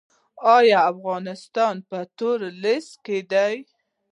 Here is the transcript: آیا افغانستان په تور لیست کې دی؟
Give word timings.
آیا 0.57 0.79
افغانستان 0.91 1.75
په 1.89 1.97
تور 2.17 2.39
لیست 2.63 2.93
کې 3.05 3.17
دی؟ 3.31 3.55